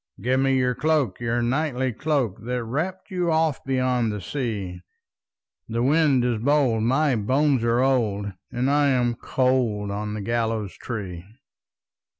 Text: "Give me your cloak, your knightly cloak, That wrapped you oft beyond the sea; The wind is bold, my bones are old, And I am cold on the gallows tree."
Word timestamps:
"Give 0.19 0.39
me 0.39 0.57
your 0.57 0.73
cloak, 0.73 1.19
your 1.19 1.43
knightly 1.43 1.93
cloak, 1.93 2.39
That 2.43 2.63
wrapped 2.63 3.11
you 3.11 3.29
oft 3.31 3.67
beyond 3.67 4.11
the 4.11 4.19
sea; 4.19 4.81
The 5.69 5.83
wind 5.83 6.25
is 6.25 6.39
bold, 6.39 6.81
my 6.81 7.15
bones 7.15 7.63
are 7.63 7.81
old, 7.83 8.33
And 8.51 8.67
I 8.71 8.87
am 8.87 9.13
cold 9.13 9.91
on 9.91 10.15
the 10.15 10.21
gallows 10.21 10.75
tree." 10.75 11.23